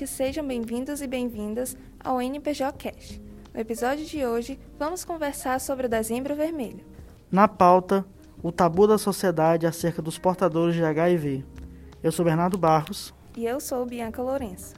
[0.00, 3.20] sejam bem-vindos e bem-vindas ao NPJ Cash.
[3.52, 6.84] No episódio de hoje, vamos conversar sobre o Dezembro Vermelho.
[7.30, 8.04] Na pauta,
[8.42, 11.44] o tabu da sociedade acerca dos portadores de HIV.
[12.02, 13.14] Eu sou Bernardo Barros.
[13.36, 14.74] E eu sou Bianca Lourenço.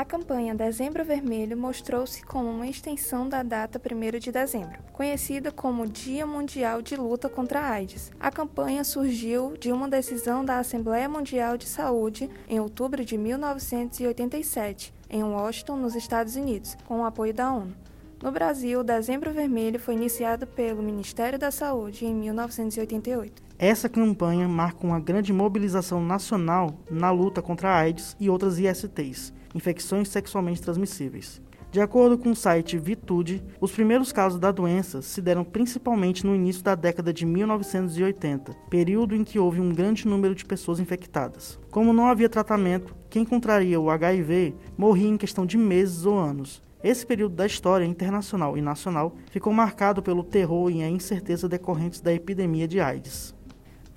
[0.00, 5.86] A campanha Dezembro Vermelho mostrou-se como uma extensão da data 1 de dezembro, conhecida como
[5.86, 8.10] Dia Mundial de Luta contra a AIDS.
[8.18, 14.94] A campanha surgiu de uma decisão da Assembleia Mundial de Saúde em outubro de 1987,
[15.10, 17.76] em Washington, nos Estados Unidos, com o apoio da ONU.
[18.22, 23.49] No Brasil, Dezembro Vermelho foi iniciado pelo Ministério da Saúde em 1988.
[23.62, 29.34] Essa campanha marca uma grande mobilização nacional na luta contra a AIDS e outras ISTs
[29.54, 31.42] infecções sexualmente transmissíveis.
[31.70, 36.34] De acordo com o site Vitude, os primeiros casos da doença se deram principalmente no
[36.34, 41.58] início da década de 1980, período em que houve um grande número de pessoas infectadas.
[41.70, 46.62] Como não havia tratamento, quem contraria o HIV morria em questão de meses ou anos.
[46.82, 52.00] Esse período da história internacional e nacional ficou marcado pelo terror e a incerteza decorrentes
[52.00, 53.38] da epidemia de AIDS.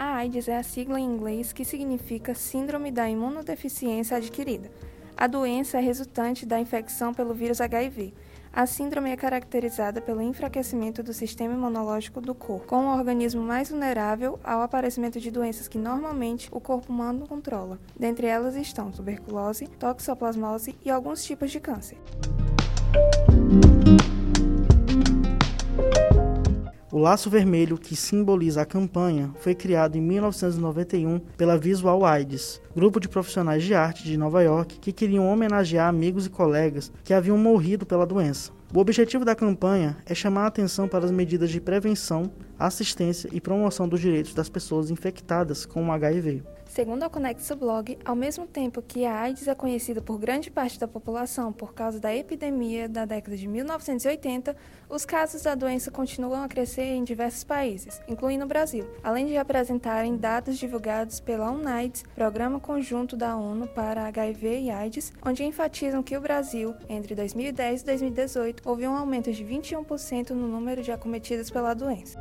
[0.04, 4.70] A AIDS é a sigla em inglês que significa Síndrome da Imunodeficiência Adquirida
[5.16, 8.14] a doença é resultante da infecção pelo vírus HIV.
[8.52, 13.70] A síndrome é caracterizada pelo enfraquecimento do sistema imunológico do corpo, com o organismo mais
[13.70, 17.80] vulnerável ao aparecimento de doenças que normalmente o corpo humano controla.
[17.98, 21.98] Dentre elas estão tuberculose, toxoplasmose e alguns tipos de câncer.
[27.04, 33.09] Laço vermelho, que simboliza a campanha, foi criado em 1991 pela Visual AIDS, grupo de
[33.09, 37.86] profissionais de arte de Nova York que queriam homenagear amigos e colegas que haviam morrido
[37.86, 38.54] pela doença.
[38.74, 43.42] O objetivo da campanha é chamar a atenção para as medidas de prevenção, assistência e
[43.42, 46.42] promoção dos direitos das pessoas infectadas com o HIV.
[46.74, 50.80] Segundo a Conexo Blog, ao mesmo tempo que a AIDS é conhecida por grande parte
[50.80, 54.56] da população por causa da epidemia da década de 1980,
[54.90, 59.38] os casos da doença continuam a crescer em diversos países, incluindo o Brasil, além de
[59.38, 66.02] apresentarem dados divulgados pela UNAIDS, Programa Conjunto da ONU para HIV e AIDS, onde enfatizam
[66.02, 70.92] que o Brasil, entre 2010 e 2018, houve um aumento de 21% no número de
[70.92, 72.20] acometidos pela doença.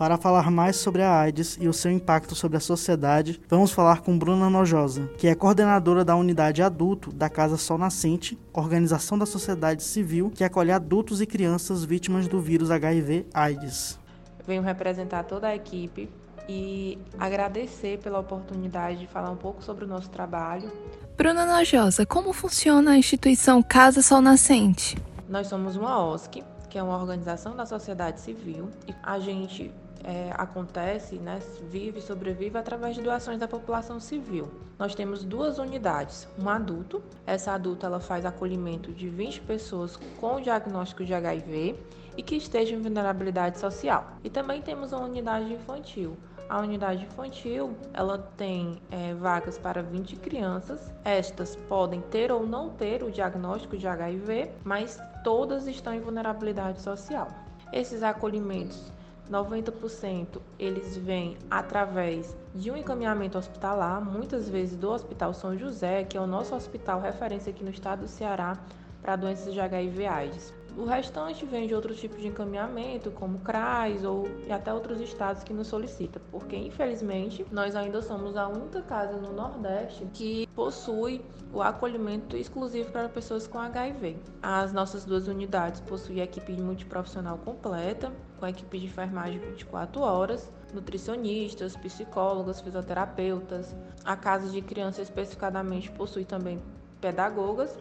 [0.00, 4.00] Para falar mais sobre a AIDS e o seu impacto sobre a sociedade, vamos falar
[4.00, 9.26] com Bruna Nojosa, que é coordenadora da unidade adulto da Casa Sol Nascente, organização da
[9.26, 13.98] sociedade civil que acolhe adultos e crianças vítimas do vírus HIV/AIDS.
[14.46, 16.08] Venho representar toda a equipe
[16.48, 20.72] e agradecer pela oportunidade de falar um pouco sobre o nosso trabalho.
[21.14, 24.96] Bruna Nojosa, como funciona a instituição Casa Sol Nascente?
[25.28, 29.70] Nós somos uma OSC, que é uma organização da sociedade civil, e a gente
[30.04, 31.38] é, acontece, né,
[31.68, 34.48] vive sobrevive através de doações da população civil.
[34.78, 40.40] Nós temos duas unidades, uma adulto, essa adulta ela faz acolhimento de 20 pessoas com
[40.40, 41.76] diagnóstico de HIV
[42.16, 44.12] e que estejam em vulnerabilidade social.
[44.24, 46.16] E também temos uma unidade infantil.
[46.48, 50.90] A unidade infantil ela tem é, vagas para 20 crianças.
[51.04, 56.80] Estas podem ter ou não ter o diagnóstico de HIV, mas todas estão em vulnerabilidade
[56.80, 57.28] social.
[57.72, 58.92] Esses acolhimentos
[59.30, 66.16] 90% eles vêm através de um encaminhamento hospitalar, muitas vezes do Hospital São José, que
[66.16, 68.58] é o nosso hospital referência aqui no estado do Ceará
[69.00, 70.59] para doenças de HIV/AIDS.
[70.80, 75.44] O restante vem de outros tipos de encaminhamento, como CRAS ou e até outros estados
[75.44, 81.20] que nos solicitam, porque infelizmente nós ainda somos a única casa no Nordeste que possui
[81.52, 84.16] o acolhimento exclusivo para pessoas com HIV.
[84.40, 91.76] As nossas duas unidades possuem equipe multiprofissional completa, com equipe de enfermagem 24 horas, nutricionistas,
[91.76, 93.76] psicólogas, fisioterapeutas.
[94.02, 96.58] A casa de criança especificadamente possui também
[97.02, 97.76] pedagogas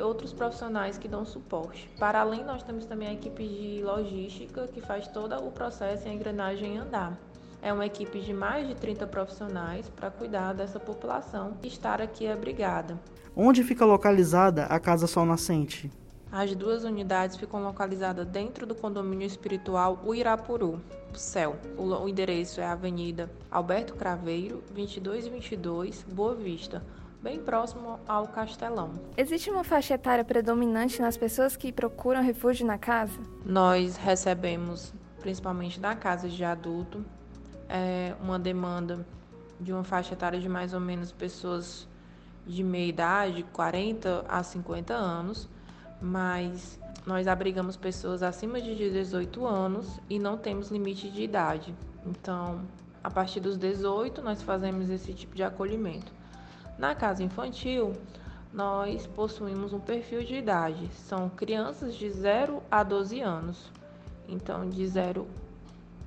[0.00, 1.90] outros profissionais que dão suporte.
[1.98, 6.10] Para além, nós temos também a equipe de logística que faz todo o processo e
[6.10, 7.18] a engrenagem andar.
[7.62, 12.28] É uma equipe de mais de 30 profissionais para cuidar dessa população e estar aqui
[12.28, 12.98] abrigada.
[13.34, 15.90] Onde fica localizada a Casa Sol Nascente?
[16.30, 20.80] As duas unidades ficam localizadas dentro do condomínio espiritual Uirapuru,
[21.14, 21.56] Céu.
[21.78, 26.82] O endereço é Avenida Alberto Craveiro, 2222, Boa Vista,
[27.26, 28.92] bem próximo ao Castelão.
[29.16, 33.18] Existe uma faixa etária predominante nas pessoas que procuram refúgio na casa?
[33.44, 37.04] Nós recebemos, principalmente na casa de adulto,
[37.68, 39.04] é, uma demanda
[39.60, 41.88] de uma faixa etária de mais ou menos pessoas
[42.46, 45.48] de meia idade, 40 a 50 anos,
[46.00, 51.74] mas nós abrigamos pessoas acima de 18 anos e não temos limite de idade.
[52.06, 52.60] Então,
[53.02, 56.14] a partir dos 18, nós fazemos esse tipo de acolhimento.
[56.78, 57.92] Na casa infantil,
[58.52, 60.88] nós possuímos um perfil de idade.
[60.92, 63.70] São crianças de 0 a 12 anos.
[64.28, 65.26] Então, de 0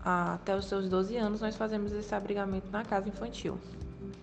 [0.04, 3.58] até os seus 12 anos, nós fazemos esse abrigamento na casa infantil.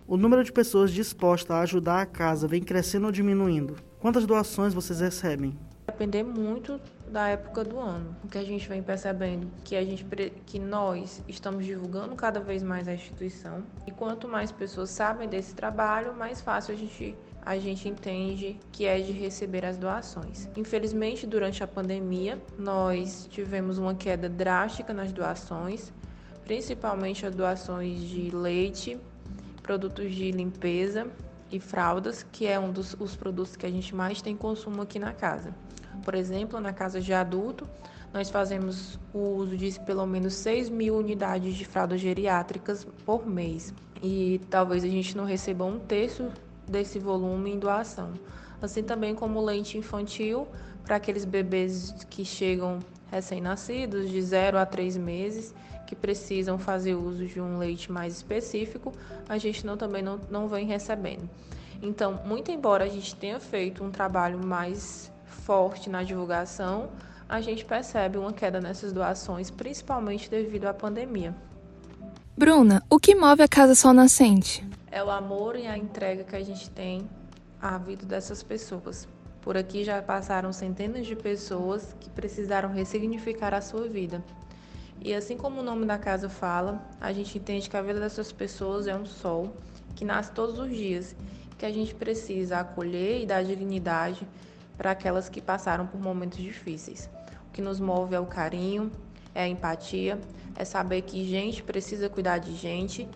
[0.07, 3.77] O número de pessoas dispostas a ajudar a casa vem crescendo ou diminuindo?
[4.01, 5.59] Quantas doações vocês recebem?
[5.87, 8.17] Depender muito da época do ano.
[8.25, 10.05] O que a gente vem percebendo que a gente
[10.45, 15.55] que nós estamos divulgando cada vez mais a instituição e quanto mais pessoas sabem desse
[15.55, 20.49] trabalho, mais fácil a gente a gente entende que é de receber as doações.
[20.57, 25.93] Infelizmente, durante a pandemia, nós tivemos uma queda drástica nas doações,
[26.45, 28.99] principalmente as doações de leite,
[29.63, 31.07] produtos de limpeza
[31.51, 34.99] e fraldas, que é um dos os produtos que a gente mais tem consumo aqui
[34.99, 35.55] na casa.
[36.05, 37.69] Por exemplo, na casa de adulto,
[38.13, 43.75] nós fazemos o uso de pelo menos 6 mil unidades de fraldas geriátricas por mês.
[44.03, 46.31] E talvez a gente não receba um terço
[46.67, 48.15] desse volume em doação.
[48.61, 50.49] Assim também como leite infantil
[50.85, 52.79] para aqueles bebês que chegam
[53.11, 55.55] recém-nascidos, de 0 a 3 meses,
[55.87, 58.93] que precisam fazer uso de um leite mais específico,
[59.29, 61.29] a gente não, também não, não vem recebendo.
[61.81, 66.91] Então, muito embora a gente tenha feito um trabalho mais forte na divulgação,
[67.29, 71.35] a gente percebe uma queda nessas doações, principalmente devido à pandemia.
[72.37, 74.67] Bruna, o que move a Casa Sol Nascente?
[74.97, 77.07] é o amor e a entrega que a gente tem
[77.61, 79.07] à vida dessas pessoas.
[79.43, 84.25] Por aqui já passaram centenas de pessoas que precisaram ressignificar a sua vida.
[85.01, 88.33] E assim como o nome da casa fala, a gente entende que a vida dessas
[88.33, 89.55] pessoas é um sol
[89.95, 91.15] que nasce todos os dias,
[91.57, 94.27] que a gente precisa acolher e dar dignidade
[94.77, 97.09] para aquelas que passaram por momentos difíceis.
[97.49, 98.93] O que nos move é o carinho,
[99.35, 100.21] é a empatia,
[100.55, 103.09] é saber que gente precisa cuidar de gente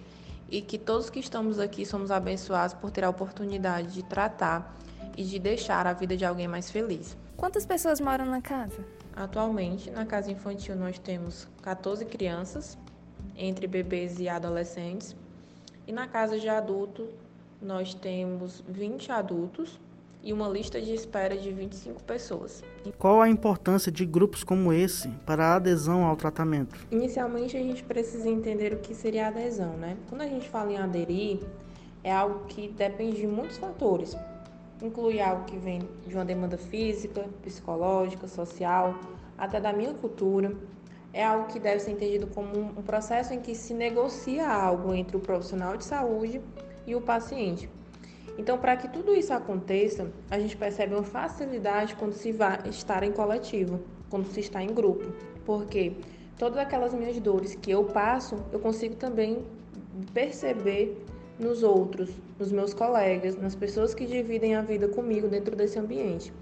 [0.50, 4.76] e que todos que estamos aqui somos abençoados por ter a oportunidade de tratar
[5.16, 7.16] e de deixar a vida de alguém mais feliz.
[7.36, 8.84] Quantas pessoas moram na casa?
[9.20, 12.78] Atualmente, na casa infantil, nós temos 14 crianças,
[13.36, 15.14] entre bebês e adolescentes,
[15.86, 17.06] e na casa de adulto,
[17.60, 19.78] nós temos 20 adultos
[20.22, 22.64] e uma lista de espera de 25 pessoas.
[22.96, 26.86] Qual a importância de grupos como esse para a adesão ao tratamento?
[26.90, 29.98] Inicialmente, a gente precisa entender o que seria a adesão, né?
[30.08, 31.40] Quando a gente fala em aderir,
[32.02, 34.16] é algo que depende de muitos fatores.
[34.82, 38.94] Inclui algo que vem de uma demanda física, psicológica, social,
[39.36, 40.54] até da minha cultura.
[41.12, 45.16] É algo que deve ser entendido como um processo em que se negocia algo entre
[45.16, 46.40] o profissional de saúde
[46.86, 47.68] e o paciente.
[48.38, 53.02] Então, para que tudo isso aconteça, a gente percebe uma facilidade quando se vai estar
[53.02, 55.12] em coletivo, quando se está em grupo,
[55.44, 55.96] porque
[56.38, 59.44] todas aquelas minhas dores que eu passo, eu consigo também
[60.14, 61.04] perceber
[61.40, 66.32] nos outros, nos meus colegas, nas pessoas que dividem a vida comigo dentro desse ambiente.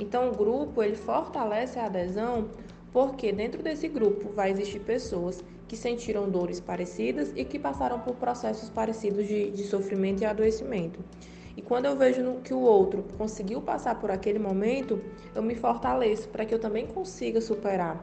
[0.00, 2.48] Então, o grupo ele fortalece a adesão
[2.92, 8.14] porque dentro desse grupo vai existir pessoas que sentiram dores parecidas e que passaram por
[8.14, 10.98] processos parecidos de, de sofrimento e adoecimento.
[11.56, 15.00] E quando eu vejo que o outro conseguiu passar por aquele momento,
[15.34, 18.02] eu me fortaleço para que eu também consiga superar.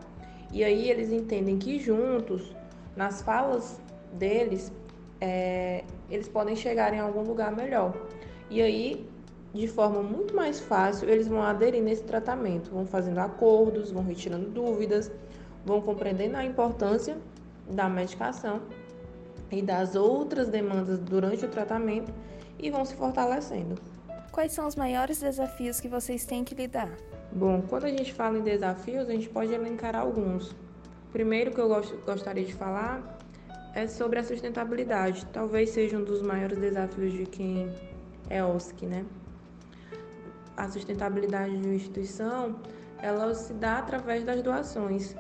[0.51, 2.53] E aí eles entendem que juntos,
[2.95, 3.79] nas falas
[4.13, 4.71] deles,
[5.25, 7.93] é, eles podem chegar em algum lugar melhor.
[8.47, 9.09] E aí,
[9.53, 14.49] de forma muito mais fácil, eles vão aderir nesse tratamento, vão fazendo acordos, vão retirando
[14.51, 15.11] dúvidas,
[15.65, 17.17] vão compreendendo a importância
[17.67, 18.61] da medicação
[19.51, 22.13] e das outras demandas durante o tratamento
[22.59, 23.75] e vão se fortalecendo.
[24.31, 26.91] Quais são os maiores desafios que vocês têm que lidar?
[27.31, 30.55] Bom, quando a gente fala em desafios, a gente pode elencar alguns.
[31.11, 31.67] Primeiro que eu
[32.05, 33.17] gostaria de falar
[33.75, 35.25] é sobre a sustentabilidade.
[35.33, 37.69] Talvez seja um dos maiores desafios de quem
[38.29, 39.05] é OSC, né?
[40.55, 42.55] A sustentabilidade de uma instituição,
[43.01, 45.13] ela se dá através das doações.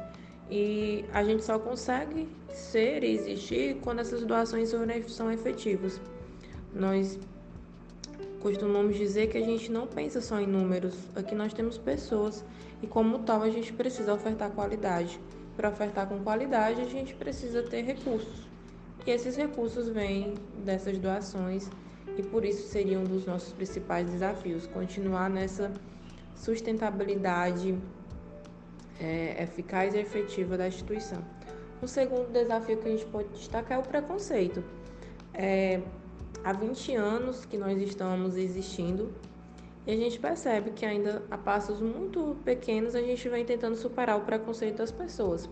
[0.49, 4.73] E a gente só consegue ser e existir quando essas doações
[5.07, 5.99] são efetivas.
[6.73, 7.19] Nós
[8.39, 12.45] costumamos dizer que a gente não pensa só em números, aqui nós temos pessoas
[12.81, 15.19] e, como tal, a gente precisa ofertar qualidade.
[15.55, 18.47] Para ofertar com qualidade, a gente precisa ter recursos.
[19.05, 20.33] E esses recursos vêm
[20.63, 21.69] dessas doações
[22.17, 25.71] e por isso seria um dos nossos principais desafios continuar nessa
[26.35, 27.77] sustentabilidade
[28.99, 31.23] é, eficaz e efetiva da instituição.
[31.81, 34.63] O segundo desafio que a gente pode destacar é o preconceito.
[35.33, 35.81] É,
[36.43, 39.13] há 20 anos que nós estamos existindo
[39.87, 44.17] e a gente percebe que ainda a passos muito pequenos a gente vem tentando superar
[44.17, 45.47] o preconceito das pessoas.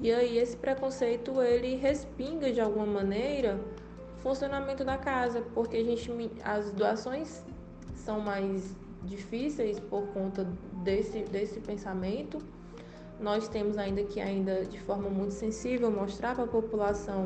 [0.00, 3.58] E aí esse preconceito ele respinga de alguma maneira
[4.18, 6.10] o funcionamento da casa, porque a gente
[6.44, 7.42] as doações
[7.94, 10.44] são mais difíceis por conta
[10.84, 12.38] desse desse pensamento.
[13.18, 17.24] Nós temos ainda que ainda de forma muito sensível mostrar para a população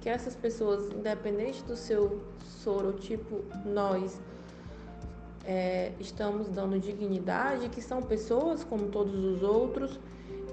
[0.00, 4.20] que essas pessoas, independente do seu sorotipo, nós
[5.44, 9.98] é, estamos dando dignidade, que são pessoas como todos os outros,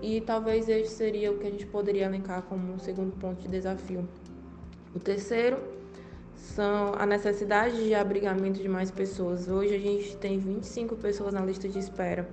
[0.01, 3.47] e talvez esse seria o que a gente poderia elencar como um segundo ponto de
[3.47, 4.07] desafio.
[4.95, 5.57] O terceiro
[6.35, 9.47] são a necessidade de abrigamento de mais pessoas.
[9.47, 12.27] Hoje a gente tem 25 pessoas na lista de espera.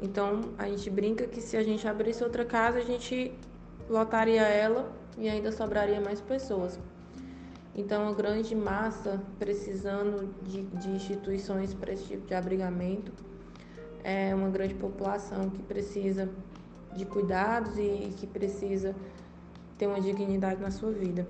[0.00, 3.32] Então a gente brinca que se a gente abrisse outra casa, a gente
[3.88, 6.78] lotaria ela e ainda sobraria mais pessoas.
[7.78, 13.12] Então, a grande massa precisando de, de instituições para esse tipo de abrigamento
[14.02, 16.26] é uma grande população que precisa
[16.94, 18.96] de cuidados e que precisa
[19.76, 21.28] ter uma dignidade na sua vida.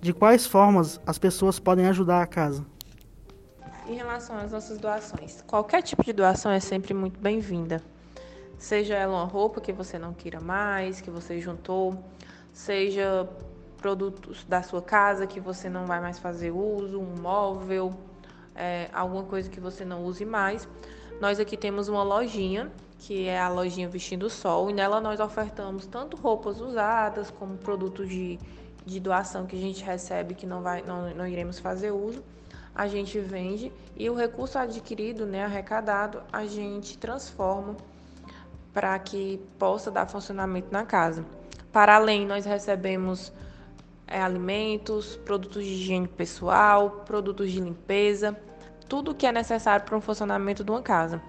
[0.00, 2.66] De quais formas as pessoas podem ajudar a casa?
[3.86, 7.80] Em relação às nossas doações, qualquer tipo de doação é sempre muito bem-vinda.
[8.58, 12.02] Seja ela uma roupa que você não queira mais, que você juntou,
[12.52, 13.28] seja
[13.78, 17.94] produtos da sua casa que você não vai mais fazer uso, um móvel,
[18.54, 20.68] é, alguma coisa que você não use mais.
[21.20, 25.86] Nós aqui temos uma lojinha, que é a lojinha Vestindo Sol, e nela nós ofertamos
[25.86, 28.38] tanto roupas usadas como produtos de,
[28.84, 32.22] de doação que a gente recebe que não, vai, não, não iremos fazer uso.
[32.74, 37.76] A gente vende e o recurso adquirido, né, arrecadado, a gente transforma
[38.72, 41.24] para que possa dar funcionamento na casa.
[41.72, 43.32] Para além, nós recebemos
[44.06, 48.36] é, alimentos, produtos de higiene pessoal, produtos de limpeza,
[48.88, 51.22] tudo o que é necessário para o funcionamento de uma casa.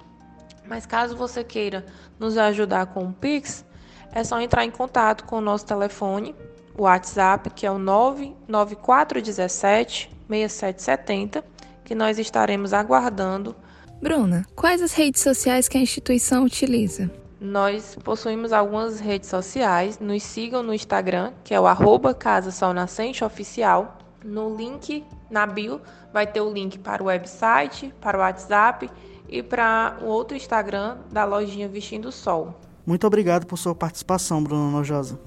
[0.67, 1.85] Mas caso você queira
[2.19, 3.65] nos ajudar com o Pix,
[4.11, 6.35] é só entrar em contato com o nosso telefone,
[6.77, 11.43] o WhatsApp, que é o 99417 6770,
[11.83, 13.55] que nós estaremos aguardando.
[14.01, 17.11] Bruna, quais as redes sociais que a instituição utiliza?
[17.43, 19.97] Nós possuímos algumas redes sociais.
[19.97, 23.97] Nos sigam no Instagram, que é o arroba Casa Sol Nascente Oficial.
[24.23, 25.81] No link na bio
[26.13, 28.91] vai ter o link para o website, para o WhatsApp
[29.27, 32.53] e para o outro Instagram da lojinha Vestindo Sol.
[32.85, 35.19] Muito obrigado por sua participação, Bruna Nojosa.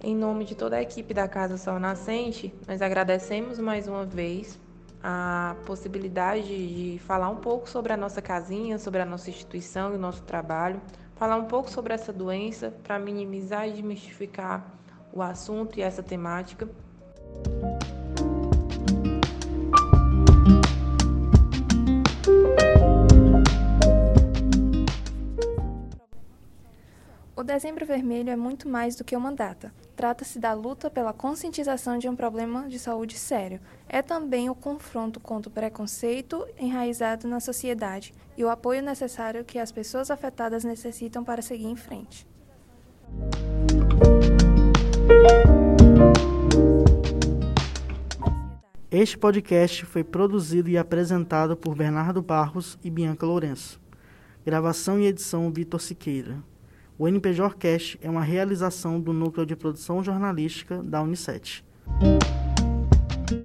[0.00, 4.60] Em nome de toda a equipe da Casa Sol Nascente, nós agradecemos mais uma vez
[5.02, 9.96] a possibilidade de falar um pouco sobre a nossa casinha, sobre a nossa instituição e
[9.96, 10.80] o nosso trabalho
[11.22, 14.74] falar um pouco sobre essa doença para minimizar e desmistificar
[15.12, 16.68] o assunto e essa temática.
[27.36, 29.72] O Dezembro Vermelho é muito mais do que uma data.
[29.94, 33.60] Trata-se da luta pela conscientização de um problema de saúde sério.
[33.88, 39.58] É também o confronto contra o preconceito enraizado na sociedade e o apoio necessário que
[39.58, 42.26] as pessoas afetadas necessitam para seguir em frente.
[48.90, 53.80] Este podcast foi produzido e apresentado por Bernardo Barros e Bianca Lourenço.
[54.44, 56.51] Gravação e edição Vitor Siqueira.
[56.98, 61.62] O NPJ Orquest é uma realização do Núcleo de Produção Jornalística da Unicef.